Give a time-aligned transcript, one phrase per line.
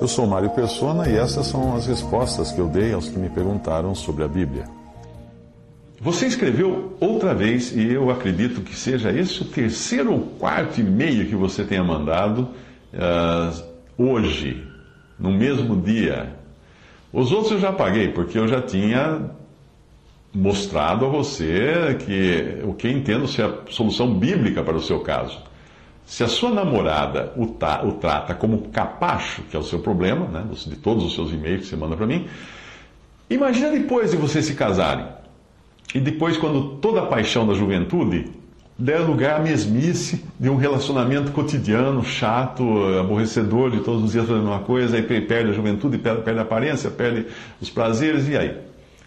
[0.00, 3.28] Eu sou Mário Persona e essas são as respostas que eu dei aos que me
[3.28, 4.64] perguntaram sobre a Bíblia.
[6.00, 11.26] Você escreveu outra vez, e eu acredito que seja esse o terceiro ou quarto e-mail
[11.26, 12.48] que você tenha mandado
[12.94, 13.64] uh,
[13.96, 14.64] hoje,
[15.18, 16.32] no mesmo dia.
[17.12, 19.30] Os outros eu já paguei, porque eu já tinha
[20.32, 25.42] mostrado a você que o que entendo ser a solução bíblica para o seu caso.
[26.08, 30.46] Se a sua namorada o, o trata como capacho, que é o seu problema, né,
[30.50, 32.26] de todos os seus e-mails que você manda para mim,
[33.28, 35.06] imagina depois de vocês se casarem.
[35.94, 38.24] E depois, quando toda a paixão da juventude
[38.78, 42.64] der lugar à mesmice de um relacionamento cotidiano, chato,
[42.98, 46.42] aborrecedor, de todos os dias fazendo uma coisa, aí perde a juventude, perde, perde a
[46.42, 47.26] aparência, perde
[47.60, 48.56] os prazeres, e aí?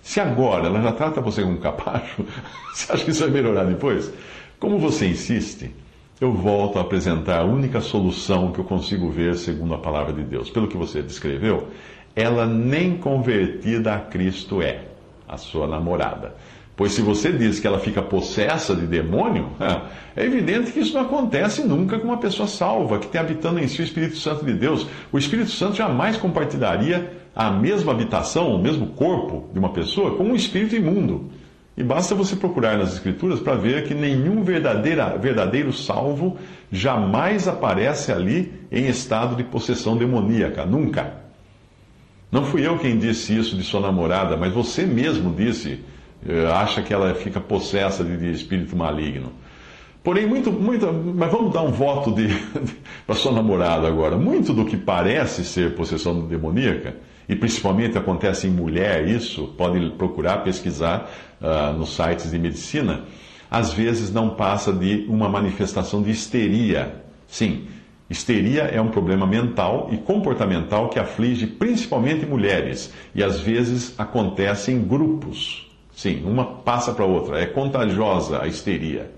[0.03, 2.23] Se agora ela já trata você como capacho,
[2.71, 4.13] você acha que isso vai melhorar depois?
[4.59, 5.73] Como você insiste,
[6.21, 10.21] eu volto a apresentar a única solução que eu consigo ver segundo a palavra de
[10.21, 10.51] Deus.
[10.51, 11.69] Pelo que você descreveu,
[12.15, 14.83] ela nem convertida a Cristo é,
[15.27, 16.35] a sua namorada.
[16.77, 19.49] Pois se você diz que ela fica possessa de demônio,
[20.15, 23.67] é evidente que isso não acontece nunca com uma pessoa salva, que tem habitando em
[23.67, 24.85] si o Espírito Santo de Deus.
[25.11, 30.25] O Espírito Santo jamais compartilharia a mesma habitação, o mesmo corpo de uma pessoa com
[30.25, 31.31] um espírito imundo.
[31.77, 36.37] E basta você procurar nas Escrituras para ver que nenhum verdadeiro salvo
[36.71, 41.13] jamais aparece ali em estado de possessão demoníaca, nunca.
[42.31, 45.79] Não fui eu quem disse isso de sua namorada, mas você mesmo disse
[46.27, 49.33] eh, acha que ela fica possessa de, espírito maligno.
[50.03, 52.27] Porém, muito, muito, mas vamos dar um voto de
[53.05, 54.17] para sua namorada agora.
[54.17, 56.95] Muito do que parece ser possessão demoníaca,
[57.31, 61.09] e principalmente acontece em mulher isso, pode procurar pesquisar
[61.39, 63.05] uh, nos sites de medicina,
[63.49, 66.93] às vezes não passa de uma manifestação de histeria.
[67.25, 67.67] Sim,
[68.09, 74.73] histeria é um problema mental e comportamental que aflige principalmente mulheres, e às vezes acontece
[74.73, 75.71] em grupos.
[75.95, 77.39] Sim, uma passa para outra.
[77.39, 79.09] É contagiosa a histeria.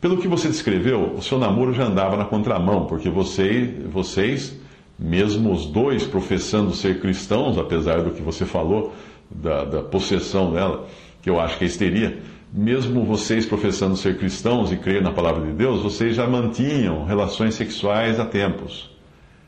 [0.00, 4.58] Pelo que você descreveu, o seu namoro já andava na contramão, porque você, vocês,
[5.00, 8.92] mesmo os dois professando ser cristãos, apesar do que você falou
[9.30, 10.86] da, da possessão dela,
[11.22, 12.18] que eu acho que é histeria,
[12.52, 17.54] mesmo vocês professando ser cristãos e crer na palavra de Deus, vocês já mantinham relações
[17.54, 18.90] sexuais há tempos.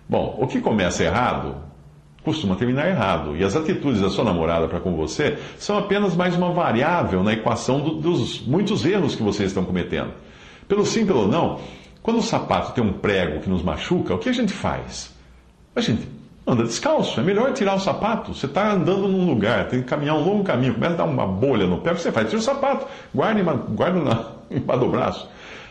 [0.09, 1.57] Bom, o que começa errado
[2.25, 3.37] costuma terminar errado.
[3.37, 7.33] E as atitudes da sua namorada para com você são apenas mais uma variável na
[7.33, 10.13] equação do, dos muitos erros que vocês estão cometendo.
[10.69, 11.59] Pelo sim, pelo não,
[12.01, 15.12] quando o sapato tem um prego que nos machuca, o que a gente faz?
[15.75, 16.09] A gente
[16.47, 17.19] anda descalço.
[17.21, 18.35] É melhor tirar o sapato.
[18.35, 21.27] Você está andando num lugar, tem que caminhar um longo caminho, começa a dar uma
[21.27, 22.29] bolha no pé, você faz?
[22.29, 25.29] Tira o sapato, guarda, guarda na, embaixo do braço.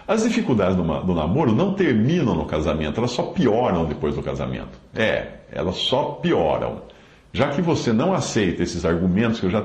[0.08, 4.80] As dificuldades do, do namoro não terminam no casamento, elas só pioram depois do casamento.
[4.96, 6.82] É, elas só pioram.
[7.32, 9.64] Já que você não aceita esses argumentos que eu já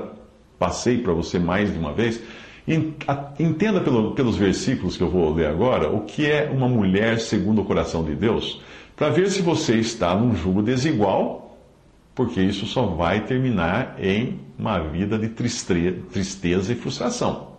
[0.57, 2.21] passei para você mais de uma vez,
[3.39, 7.61] entenda pelo, pelos versículos que eu vou ler agora o que é uma mulher segundo
[7.61, 8.61] o coração de Deus,
[8.97, 11.55] para ver se você está num jugo desigual,
[12.15, 17.49] porque isso só vai terminar em uma vida de tristeza e frustração.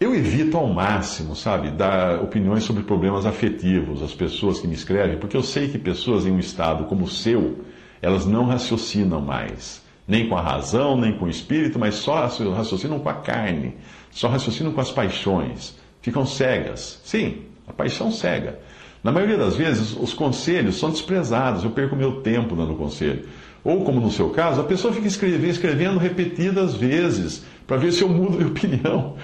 [0.00, 5.16] Eu evito ao máximo, sabe, dar opiniões sobre problemas afetivos às pessoas que me escrevem,
[5.16, 7.64] porque eu sei que pessoas em um estado como o seu,
[8.02, 12.98] elas não raciocinam mais, nem com a razão, nem com o espírito, mas só raciocinam
[12.98, 13.76] com a carne,
[14.10, 17.00] só raciocinam com as paixões, ficam cegas.
[17.04, 18.58] Sim, a paixão cega.
[19.02, 23.24] Na maioria das vezes, os conselhos são desprezados, eu perco meu tempo dando conselho.
[23.64, 28.02] Ou, como no seu caso, a pessoa fica escrevendo, escrevendo repetidas vezes para ver se
[28.02, 29.14] eu mudo de opinião.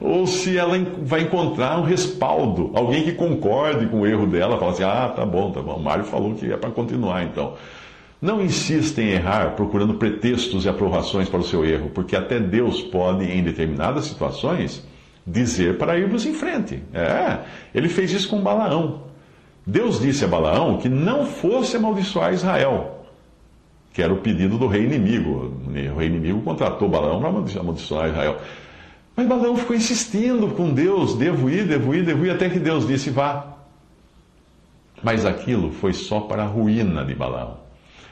[0.00, 4.72] Ou se ela vai encontrar um respaldo, alguém que concorde com o erro dela, fala
[4.72, 7.54] assim: ah, tá bom, tá bom, o Mário falou que é para continuar então.
[8.20, 12.80] Não insista em errar procurando pretextos e aprovações para o seu erro, porque até Deus
[12.80, 14.86] pode, em determinadas situações,
[15.26, 16.82] dizer para irmos em frente.
[16.92, 17.40] É,
[17.74, 19.04] ele fez isso com Balaão.
[19.66, 23.02] Deus disse a Balaão que não fosse amaldiçoar Israel
[23.92, 25.54] que era o pedido do rei inimigo.
[25.66, 27.28] O rei inimigo contratou Balaão para
[27.60, 28.40] amaldiçoar Israel.
[29.14, 32.86] Mas Balaão ficou insistindo com Deus: devo ir, devo ir, devo ir, até que Deus
[32.86, 33.48] disse: vá.
[35.02, 37.58] Mas aquilo foi só para a ruína de Balaão.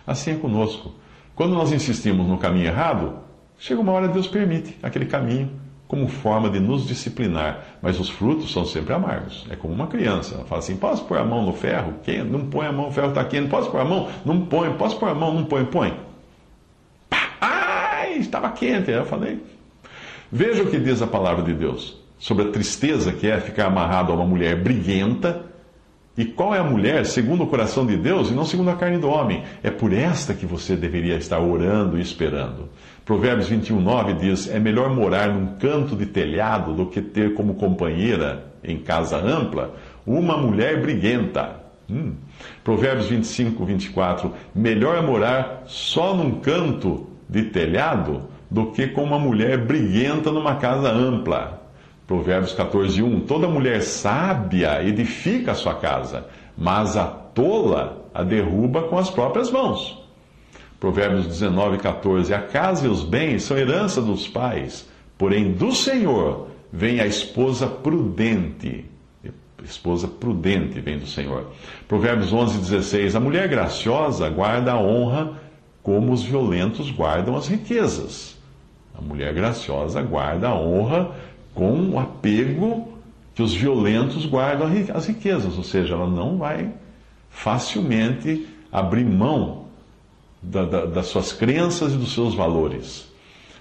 [0.07, 0.93] Assim é conosco.
[1.35, 3.19] Quando nós insistimos no caminho errado,
[3.59, 5.51] chega uma hora Deus permite aquele caminho
[5.91, 9.45] como forma de nos disciplinar, mas os frutos são sempre amargos.
[9.51, 11.95] É como uma criança, ela fala assim: posso pôr a mão no ferro?
[12.05, 12.23] Quem?
[12.23, 13.49] Não põe a mão, o ferro está quente.
[13.49, 14.09] Posso pôr a mão?
[14.25, 14.73] Não põe.
[14.75, 15.35] Posso pôr a mão?
[15.35, 15.65] Não põe.
[15.65, 15.99] Põe.
[17.09, 17.33] Pá!
[17.41, 18.89] Ai, estava quente.
[18.89, 19.43] Eu falei.
[20.31, 24.13] Veja o que diz a palavra de Deus sobre a tristeza que é ficar amarrado
[24.13, 25.47] a uma mulher briguenta
[26.21, 28.99] e qual é a mulher segundo o coração de Deus e não segundo a carne
[28.99, 29.43] do homem?
[29.63, 32.69] É por esta que você deveria estar orando e esperando.
[33.07, 37.55] Provérbios 21, 9 diz: É melhor morar num canto de telhado do que ter como
[37.55, 39.75] companheira, em casa ampla,
[40.07, 41.57] uma mulher briguenta.
[41.89, 42.13] Hum.
[42.63, 49.57] Provérbios 25, 24: Melhor morar só num canto de telhado do que com uma mulher
[49.57, 51.60] briguenta numa casa ampla.
[52.11, 53.21] Provérbios 14, 1.
[53.21, 56.27] Toda mulher sábia edifica a sua casa,
[56.59, 59.97] mas a tola a derruba com as próprias mãos.
[60.81, 62.35] Provérbios 19, 14.
[62.35, 67.69] A casa e os bens são herança dos pais, porém do Senhor vem a esposa
[67.69, 68.87] prudente.
[69.63, 71.53] Esposa prudente vem do Senhor.
[71.87, 73.15] Provérbios 11, 16.
[73.15, 75.35] A mulher graciosa guarda a honra
[75.81, 78.37] como os violentos guardam as riquezas.
[78.99, 81.13] A mulher graciosa guarda a honra
[81.61, 82.89] com o apego
[83.35, 86.71] que os violentos guardam as riquezas, ou seja, ela não vai
[87.29, 89.67] facilmente abrir mão
[90.43, 93.13] da, da, das suas crenças e dos seus valores.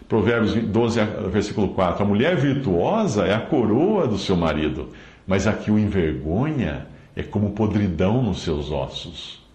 [0.08, 4.88] Provérbios 12, versículo 4: A mulher virtuosa é a coroa do seu marido,
[5.28, 6.88] mas a que o envergonha
[7.18, 9.46] é como podridão nos seus ossos.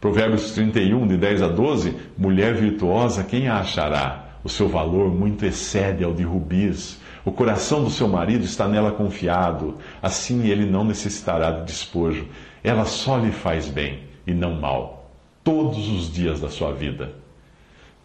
[0.00, 4.30] Provérbios 31, de 10 a 12: Mulher virtuosa, quem a achará?
[4.42, 8.92] O seu valor muito excede ao de rubis o coração do seu marido está nela
[8.92, 12.26] confiado, assim ele não necessitará de despojo.
[12.62, 15.10] Ela só lhe faz bem e não mal,
[15.42, 17.12] todos os dias da sua vida.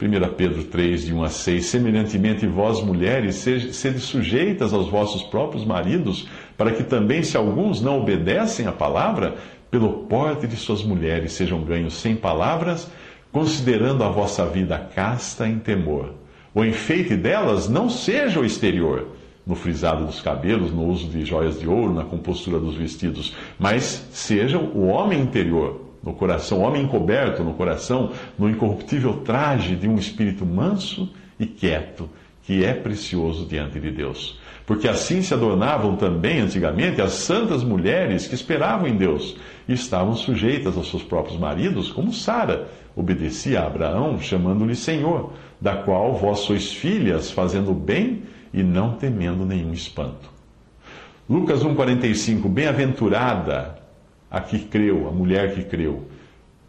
[0.02, 5.66] 1 Pedro 3, de 1 a 6: Semelhantemente, vós, mulheres, sede sujeitas aos vossos próprios
[5.66, 6.26] maridos,
[6.58, 9.36] para que também, se alguns não obedecem à palavra,
[9.70, 12.90] pelo porte de suas mulheres sejam ganhos sem palavras,
[13.30, 16.14] considerando a vossa vida casta em temor.
[16.60, 19.08] O enfeite delas não seja o exterior,
[19.48, 24.06] no frisado dos cabelos, no uso de joias de ouro, na compostura dos vestidos, mas
[24.12, 29.88] sejam o homem interior, no coração, o homem encoberto no coração, no incorruptível traje de
[29.88, 31.10] um espírito manso
[31.40, 32.10] e quieto,
[32.44, 34.38] que é precioso diante de Deus.
[34.70, 39.36] Porque assim se adornavam também antigamente as santas mulheres que esperavam em Deus
[39.68, 45.78] e estavam sujeitas aos seus próprios maridos, como Sara obedecia a Abraão, chamando-lhe Senhor da
[45.78, 48.22] qual vós sois filhas, fazendo bem
[48.54, 50.30] e não temendo nenhum espanto.
[51.28, 53.76] Lucas 1,45: Bem-aventurada
[54.30, 56.08] a que creu, a mulher que creu,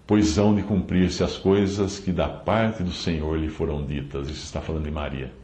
[0.06, 4.30] pois hão de cumprir-se as coisas que da parte do Senhor lhe foram ditas.
[4.30, 5.39] Isso está falando de Maria.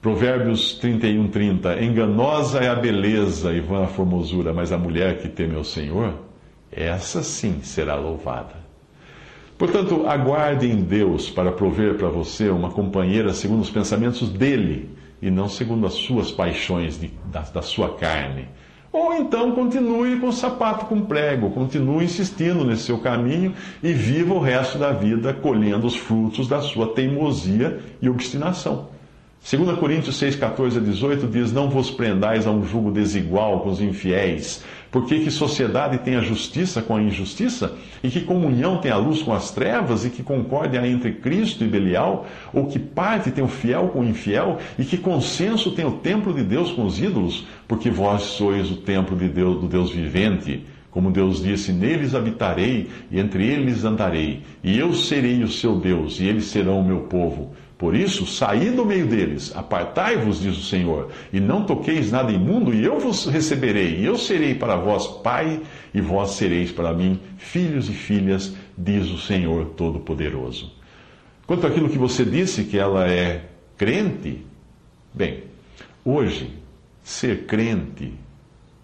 [0.00, 1.82] Provérbios 31, 30.
[1.82, 6.14] Enganosa é a beleza e vã a formosura, mas a mulher que teme ao Senhor,
[6.72, 8.54] essa sim será louvada.
[9.58, 14.88] Portanto, aguarde em Deus para prover para você uma companheira segundo os pensamentos dele
[15.20, 18.48] e não segundo as suas paixões de, da, da sua carne.
[18.90, 24.32] Ou então continue com o sapato com prego, continue insistindo nesse seu caminho e viva
[24.32, 28.98] o resto da vida colhendo os frutos da sua teimosia e obstinação.
[29.42, 33.70] 2 Coríntios 6, 14 a 18 diz: Não vos prendais a um jugo desigual com
[33.70, 37.74] os infiéis, porque que sociedade tem a justiça com a injustiça?
[38.04, 40.04] E que comunhão tem a luz com as trevas?
[40.04, 42.26] E que concórdia entre Cristo e Belial?
[42.52, 44.58] Ou que parte tem o fiel com o infiel?
[44.78, 47.46] E que consenso tem o templo de Deus com os ídolos?
[47.66, 50.66] Porque vós sois o templo de Deus, do Deus vivente.
[50.90, 56.20] Como Deus disse: Neles habitarei e entre eles andarei, e eu serei o seu Deus,
[56.20, 57.54] e eles serão o meu povo.
[57.80, 62.74] Por isso, saí do meio deles, apartai-vos, diz o Senhor, e não toqueis nada imundo,
[62.74, 65.62] e eu vos receberei, e eu serei para vós pai,
[65.94, 70.70] e vós sereis para mim filhos e filhas, diz o Senhor Todo-Poderoso.
[71.46, 73.46] Quanto àquilo que você disse, que ela é
[73.78, 74.44] crente,
[75.14, 75.44] bem,
[76.04, 76.50] hoje,
[77.02, 78.12] ser crente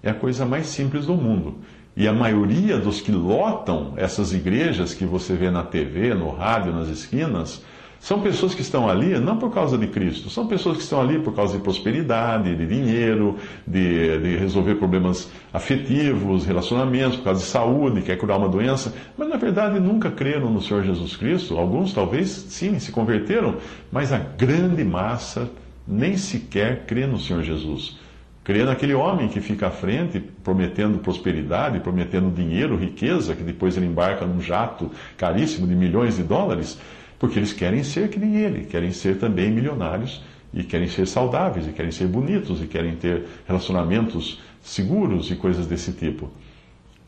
[0.03, 1.59] é a coisa mais simples do mundo.
[1.95, 6.73] E a maioria dos que lotam essas igrejas que você vê na TV, no rádio,
[6.73, 7.63] nas esquinas,
[8.01, 11.19] são pessoas que estão ali não por causa de Cristo, são pessoas que estão ali
[11.19, 13.37] por causa de prosperidade, de dinheiro,
[13.67, 19.29] de, de resolver problemas afetivos, relacionamentos, por causa de saúde, quer curar uma doença, mas
[19.29, 21.57] na verdade nunca creram no Senhor Jesus Cristo.
[21.57, 23.57] Alguns talvez sim se converteram,
[23.91, 25.51] mas a grande massa
[25.87, 27.99] nem sequer crê no Senhor Jesus.
[28.47, 33.87] Crê naquele homem que fica à frente, prometendo prosperidade, prometendo dinheiro, riqueza, que depois ele
[33.87, 36.79] embarca num jato caríssimo de milhões de dólares,
[37.19, 41.67] porque eles querem ser que nem ele, querem ser também milionários, e querem ser saudáveis,
[41.67, 46.31] e querem ser bonitos, e querem ter relacionamentos seguros e coisas desse tipo.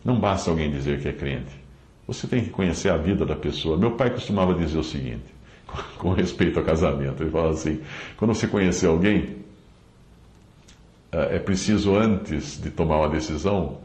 [0.05, 1.53] Não basta alguém dizer que é crente.
[2.07, 3.77] Você tem que conhecer a vida da pessoa.
[3.77, 5.25] Meu pai costumava dizer o seguinte,
[5.99, 7.81] com respeito ao casamento: ele falava assim,
[8.17, 9.39] quando você conhecer alguém
[11.13, 13.79] eh, é preciso, antes de tomar uma decisão,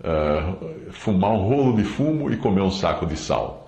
[0.00, 3.65] uh, fumar um rolo de fumo e comer um saco de sal.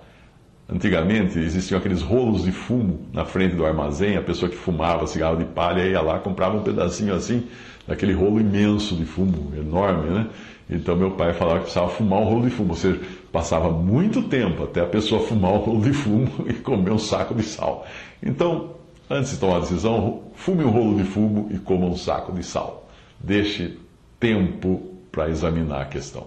[0.69, 5.37] Antigamente existiam aqueles rolos de fumo na frente do armazém, a pessoa que fumava cigarro
[5.37, 7.47] de palha ia lá, comprava um pedacinho assim,
[7.87, 10.27] daquele rolo imenso de fumo, enorme, né?
[10.69, 13.01] Então meu pai falava que precisava fumar um rolo de fumo, ou seja,
[13.33, 17.35] passava muito tempo até a pessoa fumar um rolo de fumo e comer um saco
[17.35, 17.87] de sal.
[18.23, 18.77] Então,
[19.11, 22.43] Antes de tomar a decisão, fume um rolo de fumo e coma um saco de
[22.43, 22.87] sal.
[23.19, 23.79] Deixe
[24.21, 26.27] tempo para examinar a questão.